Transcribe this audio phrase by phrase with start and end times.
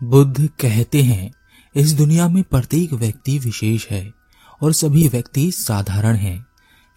[0.00, 1.30] बुद्ध कहते हैं,
[1.74, 4.12] इस दुनिया में प्रत्येक व्यक्ति विशेष है
[4.62, 6.46] और सभी व्यक्ति साधारण हैं।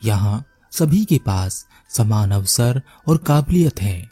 [0.06, 4.10] यहाँ सभी के पास समान अवसर और काबिलियत है।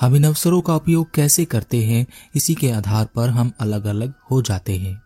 [0.00, 4.14] हम इन अवसरों का उपयोग कैसे करते हैं, इसी के आधार पर हम अलग अलग
[4.30, 5.00] हो जाते हैं।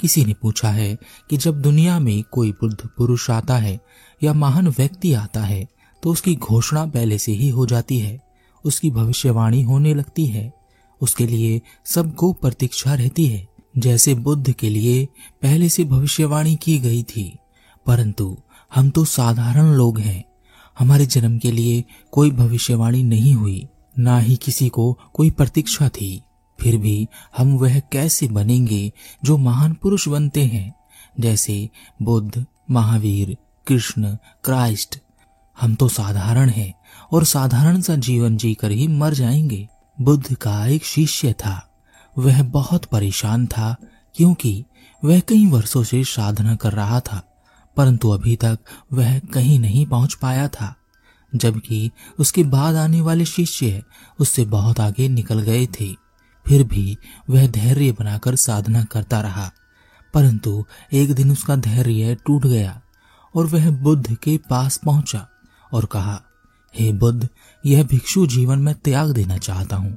[0.00, 0.96] किसी ने पूछा है
[1.30, 3.80] कि जब दुनिया में कोई बुद्ध पुरुष आता है
[4.22, 5.66] या महान व्यक्ति आता है
[6.02, 8.18] तो उसकी घोषणा पहले से ही हो जाती है।
[8.64, 10.61] उसकी भविष्यवाणी होने लगती है।
[11.02, 13.48] उसके लिए सबको प्रतीक्षा रहती है,
[13.78, 15.08] जैसे बुद्ध के लिए
[15.42, 17.38] पहले से भविष्यवाणी की गई थी।
[17.86, 18.38] परंतु
[18.74, 20.24] हम तो साधारण लोग हैं।
[20.78, 26.22] हमारे जन्म के लिए कोई भविष्यवाणी नहीं हुई, ना ही किसी को कोई प्रतीक्षा थी।
[26.60, 28.92] फिर भी हम वह कैसे बनेंगे
[29.24, 30.74] जो महान पुरुष बनते हैं?
[31.20, 31.70] जैसे
[32.02, 34.98] बुद्ध, महावीर, कृष्ण, क्राइस्ट।
[35.60, 36.74] हम तो साधारण हैं
[37.12, 39.68] और साधारण सा जीवन जीकर ही मर जाएँगे।
[40.04, 41.68] बुद्ध का एक शिष्य था।
[42.16, 43.76] वह बहुत परेशान था,
[44.16, 44.64] क्योंकि
[45.02, 47.22] वह कई वर्षों से साधना कर रहा था,
[47.76, 48.58] परंतु अभी तक
[48.92, 50.74] वह कहीं नहीं पहुँच पाया था,
[51.32, 53.82] जबकि उसके बाद आने वाले शिष्य
[54.18, 55.92] उससे बहुत आगे निकल गए थे।
[56.46, 56.96] फिर भी
[57.30, 59.50] वह धैर्य बनाकर साधना करता रहा,
[60.14, 62.80] परंतु एक दिन उसका धैर्य टूट गया
[63.34, 65.26] और वह बुद्ध के पास पहुँचा
[65.72, 66.20] और कहा
[66.74, 67.28] हे बुद्ध,
[67.64, 69.96] यह भिक्षु जीवन में त्याग देना चाहता हूँ।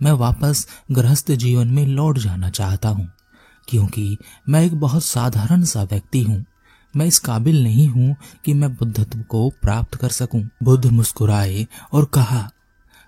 [0.00, 3.08] मैं वापस गृहस्थ जीवन में लौट जाना चाहता हूँ,
[3.68, 4.16] क्योंकि
[4.48, 6.44] मैं एक बहुत साधारण सा व्यक्ति हूँ।
[6.94, 12.04] मैं इस काबिल नहीं हूँ कि मैं बुद्धत्व को प्राप्त कर सकूँ। बुद्ध मुस्कुराए और
[12.04, 12.48] कहा,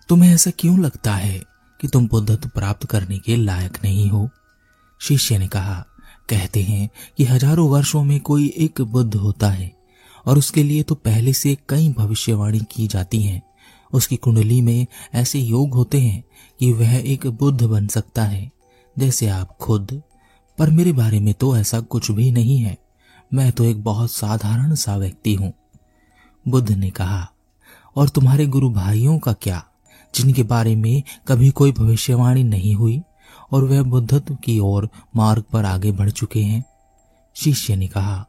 [0.09, 1.41] तुम्हें ऐसा क्यों लगता है
[1.81, 4.29] कि तुम बुद्धत्व प्राप्त करने के लायक नहीं हो?
[5.01, 5.85] शिष्य ने कहा,
[6.29, 9.78] कहते हैं कि हज़ारों वर्षों में कोई एक बुद्ध होता है।
[10.29, 13.43] और उसके लिए तो पहले से कई भविष्यवाणी की जाती हैं।
[13.93, 16.25] उसकी कुंडली में ऐसे योग होते हैं
[16.61, 18.51] कि वह एक बुद्ध बन सकता है,
[18.99, 20.03] जैसे आप खुद।
[20.59, 22.79] पर मेरे बारे में तो ऐसा कुछ भी नहीं है।
[23.35, 25.53] मैं तो एक बहुत साधारण सा व्यक्ति हूँ।
[26.49, 27.29] बुद्ध ने कहा,
[27.97, 29.65] और तुम्हारे गुरु भाइयों का क्या?
[30.15, 33.03] जिनके बारे में कभी कोई भविष्यवाणी नहीं हुई,
[33.53, 36.65] और वह बुद्धत्व की ओर मार्ग पर आगे बढ़ चुके हैं?
[37.35, 38.27] शिष्य ने कहा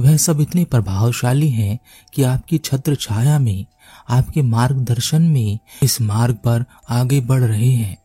[0.00, 1.78] वह सब इतने प्रभावशाली हैं
[2.14, 3.66] कि आपकी छत्र छाया में,
[4.08, 7.98] आपके मार्गदर्शन में इस मार्ग पर आगे बढ़ रहे हैं।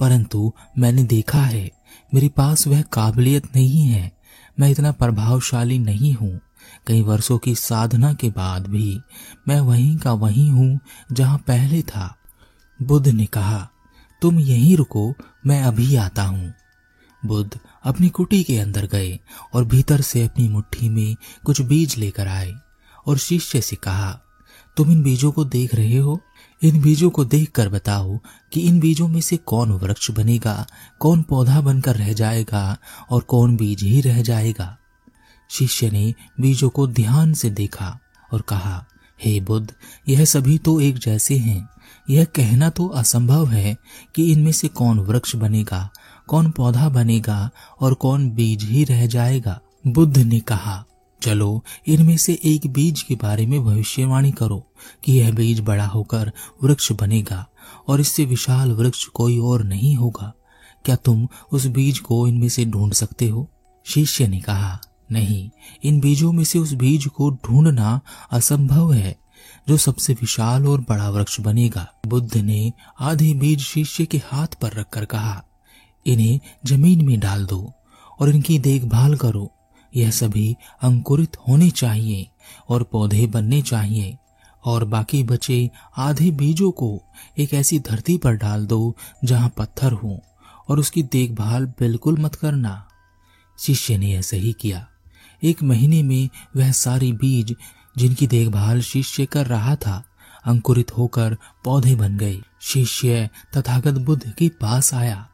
[0.00, 1.70] परंतु मैंने देखा है,
[2.14, 4.12] मेरे पास वह काबिलियत नहीं है।
[4.60, 6.40] मैं इतना प्रभावशाली नहीं हूँ।
[6.86, 9.00] कई वर्षों की साधना के बाद भी
[9.48, 10.80] मैं वहीं का वहीं हूँ
[11.12, 12.16] जहाँ पहले था।
[12.82, 13.68] बुद्ध ने कहा,
[14.22, 15.14] तुम यहीं रुको,
[15.46, 16.54] मैं अभी आता हूँ।
[17.26, 19.18] बुद्ध अपनी कुटी के अंदर गए
[19.54, 22.54] और भीतर से अपनी मुट्ठी में कुछ बीज लेकर आए
[23.06, 24.20] और शिष्य से कहा,
[24.76, 26.20] तुम इन बीजों को देख रहे हो?
[26.62, 28.18] इन बीजों को देखकर बताओ
[28.52, 30.66] कि इन बीजों में से कौन वृक्ष बनेगा,
[30.98, 32.76] कौन पौधा बनकर रह जाएगा
[33.10, 34.78] और कौन बीज ही रह जाएगा?
[35.50, 37.98] शिष्य ने बीजों को ध्यान से देखा
[38.32, 38.86] और कहा,
[39.24, 39.72] हे बुद्ध,
[40.08, 41.68] यह सभी तो एक जैसे हैं।
[42.10, 43.76] यह कहना तो असंभव है
[44.14, 45.90] कि इनमें से कौन वृक्ष बनेगा
[46.28, 47.50] कौन पौधा बनेगा
[47.80, 49.60] और कौन बीज ही रह जाएगा?
[49.86, 50.84] बुद्ध ने कहा,
[51.22, 54.72] चलो, इनमें से एक बीज के बारे में भविष्यवाणी करो
[55.04, 56.32] कि यह बीज बड़ा होकर
[56.62, 57.46] वृक्ष बनेगा
[57.88, 60.32] और इससे विशाल वृक्ष कोई और नहीं होगा।
[60.84, 63.50] क्या तुम उस बीज को इनमें से ढूंढ सकते हो?
[63.84, 64.80] शिष्य ने कहा,
[65.12, 65.50] नहीं,
[65.84, 68.00] इन बीजों में से उस बीज को ढूंढना
[68.30, 69.16] असंभव है,
[69.68, 74.72] जो सबसे विशाल और बड़ा वृक्ष बनेगा। बुद्ध ने आधे बीज शिष्य के हाथ पर
[74.72, 75.44] रखकर कहा
[76.06, 77.72] इन्हें ज़मीन में डाल दो
[78.20, 79.50] और इनकी देखभाल करो।
[79.96, 82.26] यह सभी अंकुरित होने चाहिए
[82.68, 84.16] और पौधे बनने चाहिए
[84.64, 87.02] और बाकी बचे आधे बीजों को
[87.38, 90.18] एक ऐसी धरती पर डाल दो जहाँ पत्थर हो
[90.68, 92.88] और उसकी देखभाल बिल्कुल मत करना।
[93.58, 94.86] शिष्य ने ऐसे ही किया।
[95.42, 97.54] एक महीने में वह सारी बीज
[97.98, 100.04] जिनकी देखभाल शिष्य कर रहा था,
[100.44, 105.28] अंकुरित होकर पौधे बन गए। शिष्य तथागत बुद्ध के पास आया।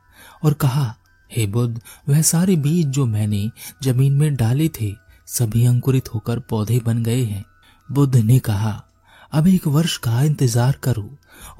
[0.44, 0.94] और कहा,
[1.30, 3.50] हे बुद्ध, वह सारे बीज जो मैंने
[3.82, 4.92] ज़मीन में डाले थे,
[5.26, 7.44] सभी अंकुरित होकर पौधे बन गए हैं।
[7.88, 8.82] बुद्ध ने कहा,
[9.32, 11.10] अब एक वर्ष का इंतज़ार करो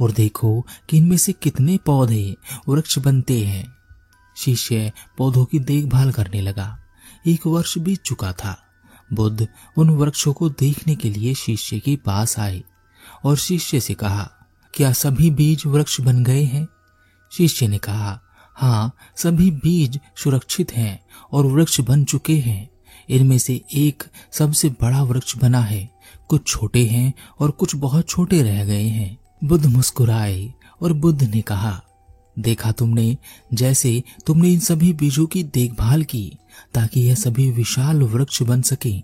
[0.00, 2.36] और देखो कि इनमें से कितने पौधे
[2.68, 3.66] वृक्ष बनते हैं।
[4.36, 6.78] शिष्य पौधों की देखभाल करने लगा।
[7.26, 8.56] एक वर्ष बीत चुका था।
[9.10, 9.46] बुद्ध
[9.76, 12.62] उन वृक्षों को देखने के लिए शिष्य के पास आए
[13.24, 14.30] और शिष्य से कहा,
[14.74, 16.66] क्या सभी बीज वृक्ष बन गए हैं?
[17.32, 18.20] शिष्य ने कहा
[18.60, 21.00] हाँ सभी बीज सुरक्षित हैं
[21.32, 22.70] और वृक्ष बन चुके हैं।
[23.10, 24.02] इनमें से एक
[24.32, 25.90] सबसे बड़ा वृक्ष बना है।
[26.28, 31.40] कुछ छोटे हैं और कुछ बहुत छोटे रह गए हैं। बुद्ध मुस्कुराए और बुद्ध ने
[31.40, 31.82] कहा,
[32.38, 33.16] देखा तुमने,
[33.54, 36.32] जैसे तुमने इन सभी बीजों की देखभाल की,
[36.74, 39.00] ताकि यह सभी विशाल वृक्ष बन सके।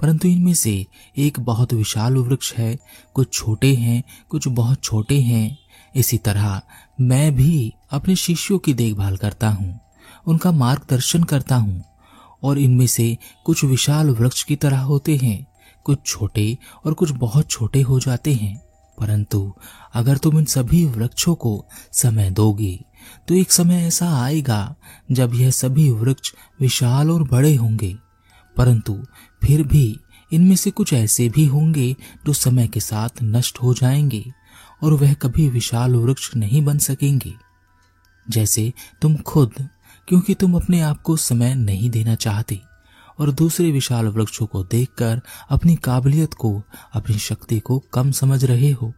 [0.00, 0.86] परंतु इनमें से
[1.18, 2.78] एक बहुत विशाल वृक्ष है।
[3.14, 5.58] कुछ छोटे हैं, कुछ बहुत छोटे हैं।
[5.96, 6.60] इसी तरह
[7.00, 9.80] मैं भी अपने शिष्यों की देखभाल करता हूँ,
[10.26, 11.84] उनका मार्गदर्शन करता हूँ,
[12.42, 15.46] और इनमें से कुछ विशाल वृक्ष की तरह होते हैं,
[15.84, 16.56] कुछ छोटे
[16.86, 18.56] और कुछ बहुत छोटे हो जाते हैं।
[18.98, 19.52] परंतु
[19.94, 22.84] अगर तुम इन सभी वृक्षों को समय दोगे
[23.28, 24.74] तो एक समय ऐसा आएगा
[25.12, 27.94] जब यह सभी वृक्ष विशाल और बड़े होंगे।
[28.56, 28.96] परंतु
[29.44, 29.96] फिर भी
[30.32, 31.92] इनमें से कुछ ऐसे भी होंगे
[32.26, 34.24] जो समय के साथ नष्ट हो जाएँगे।
[34.82, 37.34] और वह कभी विशाल वृक्ष नहीं बन सकेंगे।
[38.30, 38.72] जैसे
[39.02, 39.68] तुम खुद,
[40.08, 42.60] क्योंकि तुम अपने आप को समय नहीं देना चाहते,
[43.20, 46.62] और दूसरे विशाल वृक्षों को देखकर अपनी काबिलियत को,
[46.92, 48.92] अपनी शक्ति को कम समझ रहे हो,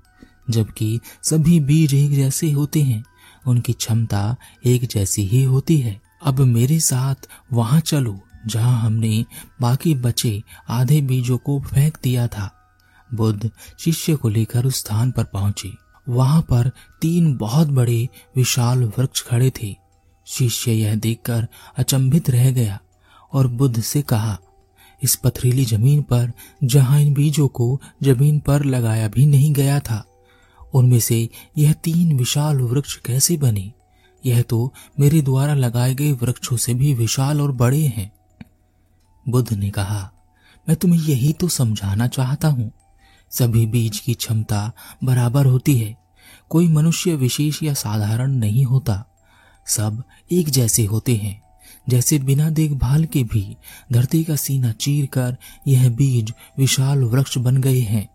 [0.51, 3.05] जबकि सभी बीज एक जैसे होते हैं,
[3.47, 7.15] उनकी क्षमता एक जैसी ही होती है। अब मेरे साथ
[7.53, 9.25] वहाँ चलो, जहाँ हमने
[9.61, 12.62] बाकी बचे आधे बीजों को फेंक दिया था।
[13.15, 15.73] बुद्ध शिष्य को लेकर उस स्थान पर पहुँचे।
[16.09, 16.71] वहाँ पर
[17.01, 19.77] तीन बहुत बड़े विशाल वृक्ष खड़े थे।
[20.27, 21.47] शिष्य यह देखकर
[21.79, 22.79] अचंभित रह गया
[23.33, 24.39] और बुद्ध से कहा,
[25.03, 26.33] इस पथरीली ज़मीन पर,
[26.65, 30.05] जहाँ इन बीजों को ज़मीन पर लगाया भी नहीं गया था,
[30.75, 31.29] उनमें से
[31.59, 33.73] यह तीन विशाल वृक्ष कैसे बने?
[34.27, 38.11] यह तो मेरे द्वारा लगाए गए वृक्षों से भी विशाल और बड़े हैं।
[39.29, 40.11] बुद्ध ने कहा,
[40.69, 42.71] मैं तुम्हें यही तो समझाना चाहता हूँ।
[43.33, 44.71] सभी बीज की क्षमता
[45.05, 45.97] बराबर होती है।
[46.51, 49.05] कोई मनुष्य विशेष या साधारण नहीं होता।
[49.67, 50.03] सब
[50.33, 51.41] एक जैसे होते हैं।
[51.87, 53.45] जैसे बिना देखभाल के भी
[53.93, 55.37] धरती का सीना चीर कर
[55.69, 58.09] यह बीज विशाल वृक्ष बन गए हैं,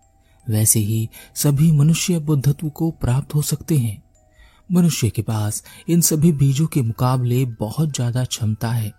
[0.45, 4.01] वैसे ही सभी मनुष्य बुद्धत्व को प्राप्त हो सकते हैं।
[4.69, 8.91] मनुष्य के पास इन सभी बीजों के मुकाबले बहुत ज़्यादा क्षमता है,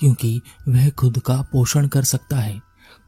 [0.00, 2.60] क्योंकि वह खुद का पोषण कर सकता है,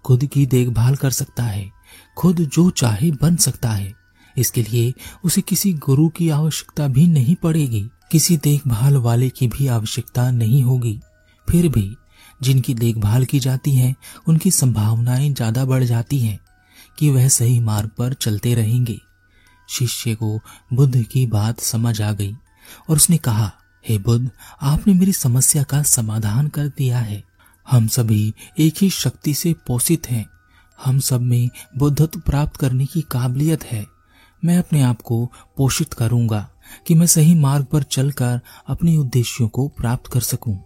[0.04, 1.70] खुद की देखभाल कर सकता है।
[2.17, 3.94] खुद जो चाहे बन सकता है।
[4.37, 4.94] इसके लिए
[5.25, 10.62] उसे किसी गुरु की आवश्यकता भी नहीं पड़ेगी। किसी देखभाल वाले की भी आवश्यकता नहीं
[10.62, 11.00] होगी।
[11.49, 11.96] फिर भी
[12.43, 13.94] जिनकी देखभाल की जाती है,
[14.29, 16.38] उनकी संभावनाएँ ज़्यादा बढ़ जाती हैं
[16.99, 19.00] कि वह सही मार्ग पर चलते रहेंगे।
[19.69, 20.41] शिष्य को
[20.73, 22.32] बुद्ध की बात समझ आ गई
[22.91, 23.52] और उसने कहा,
[23.85, 24.31] हे बुद्ध,
[24.62, 27.23] आपने मेरी समस्या का समाधान कर दिया है।
[27.67, 30.26] हम सभी एक ही शक्ति से पोषित हैं।
[30.84, 33.86] हम सब में बुद्धत्व प्राप्त करने की काबिलियत है।
[34.44, 36.50] मैं अपने आप को पोषित करूँगा
[36.86, 40.60] कि मैं सही मार्ग पर चलकर अपने उद्देश्यों को प्राप्त कर सकूँ।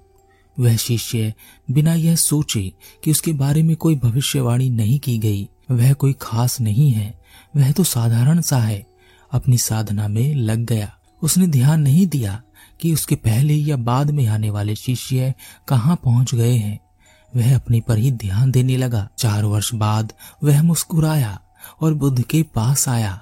[0.61, 1.35] वह शिष्य
[1.71, 2.73] बिना यह सोचे
[3.05, 7.21] कि उसके बारे में कोई भविष्यवाणी नहीं की गई, वह कोई खास नहीं है,
[7.57, 8.87] वह तो साधारण सा है।
[9.33, 12.43] अपनी साधना में लग गया। उसने ध्यान नहीं दिया
[12.81, 15.35] कि उसके पहले या बाद में आने वाले शिष्य
[15.69, 16.88] कहाँ पहुँच गए हैं।
[17.37, 20.13] वह अपने पर ही ध्यान देने लगा। चार वर्ष बाद
[20.45, 21.41] वह मुस्कुराया
[21.81, 23.21] और बुद्ध के पास आया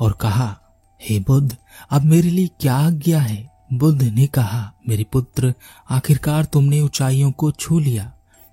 [0.00, 0.58] और कहा,
[1.00, 1.56] हे बुद्ध,
[1.90, 3.56] अब मेरे लिए क्या आज्ञा है?
[3.72, 5.54] बुद्ध ने कहा, मेरे पुत्र,
[5.90, 8.12] आखिरकार तुमने ऊंचाइयों को छू लिया,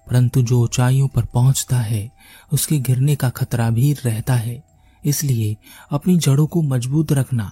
[0.09, 2.11] परंतु जो ऊंचाइयों पर पहुँचता है,
[2.53, 4.63] उसके गिरने का खतरा भी रहता है।
[5.05, 5.57] इसलिए
[5.91, 7.51] अपनी जड़ों को मज़बूत रखना,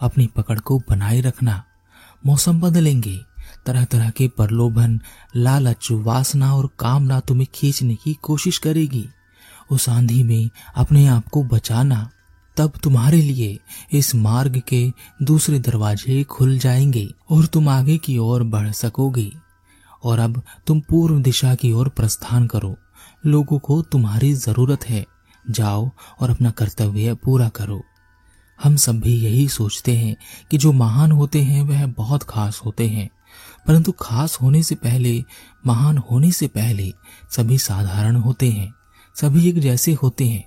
[0.00, 1.62] अपनी पकड़ को बनाए रखना।
[2.26, 3.18] मौसम बदलेंगे
[3.66, 5.00] तरह तरह के प्रलोभन,
[5.36, 9.08] लालच, वासना और कामना तुम्हें खींचने की कोशिश करेगी।
[9.70, 12.10] उस आंधी में अपने आप को बचाना,
[12.56, 13.58] तब तुम्हारे लिए
[13.92, 19.32] इस मार्ग के दूसरे दरवाजे खुल जाएँगे और तुम आगे की ओर बढ़ सकोगे।
[20.04, 22.76] और अब तुम पूर्व दिशा की ओर प्रस्थान करो।
[23.26, 25.06] लोगों को तुम्हारी ज़रूरत है।
[25.50, 27.82] जाओ और अपना कर्तव्य पूरा करो।
[28.64, 30.16] हम सब भी यही सोचते हैं
[30.50, 33.08] कि जो महान होते हैं, वह बहुत खास होते हैं।
[33.66, 35.24] परंतु खास होने से पहले,
[35.66, 36.92] महान होने से पहले
[37.36, 38.74] सभी साधारण होते हैं,
[39.16, 40.44] सभी एक जैसे होते हैं।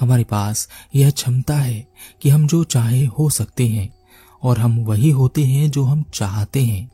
[0.00, 1.88] हमारे पास यह क्षमता है
[2.22, 3.94] कि हम जो चाहे हो सकते हैं,
[4.42, 6.90] और हम वही होते हैं जो हम चाहते हैं,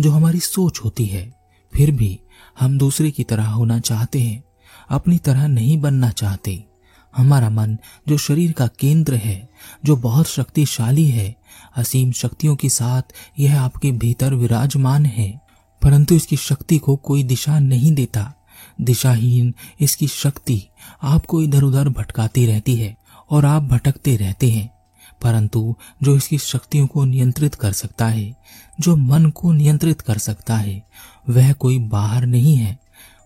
[0.00, 1.32] जो हमारी सोच होती है।
[1.74, 2.20] फिर भी
[2.60, 4.44] हम दूसरे की तरह होना चाहते हैं,
[4.90, 6.64] अपनी तरह नहीं बनना चाहते।
[7.16, 7.78] हमारा मन
[8.08, 9.48] जो शरीर का केंद्र है,
[9.84, 11.36] जो बहुत शक्तिशाली है,
[11.76, 13.02] असीम शक्तियों के साथ
[13.38, 15.40] यह आपके भीतर विराजमान है।
[15.82, 18.34] परंतु इसकी शक्ति को कोई दिशा नहीं देता।
[18.80, 20.62] दिशाहीन इसकी शक्ति
[21.02, 22.96] आपको इधर उधर भटकाती रहती है
[23.30, 24.74] और आप भटकते रहते हैं।
[25.22, 28.36] परंतु जो इसकी शक्तियों को नियंत्रित कर सकता है,
[28.80, 30.86] जो मन को नियंत्रित कर सकता है,
[31.28, 32.78] वह कोई बाहर नहीं है।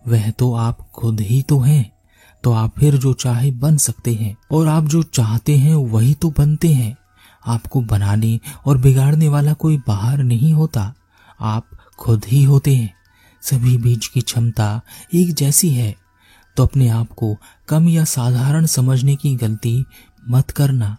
[0.08, 1.95] वह तो आप खुद ही तो हैं।
[2.42, 6.30] तो आप फिर जो चाहे बन सकते हैं। और आप जो चाहते हैं, वही तो
[6.38, 6.96] बनते हैं।
[7.46, 10.94] आपको बनाने और बिगाड़ने वाला कोई बाहर नहीं होता।
[11.40, 11.66] आप
[11.98, 12.94] खुद ही होते हैं।
[13.42, 14.80] सभी बीज की क्षमता
[15.14, 15.96] एक जैसी है।
[16.56, 17.36] तो अपने आप को
[17.68, 19.84] कम या साधारण समझने की गलती
[20.30, 20.96] मत करना।